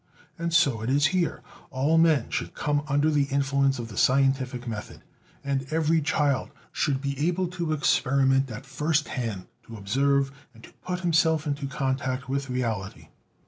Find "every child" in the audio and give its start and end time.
5.71-6.49